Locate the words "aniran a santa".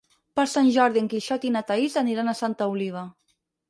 2.05-2.73